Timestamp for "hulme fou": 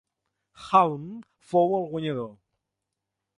0.69-1.77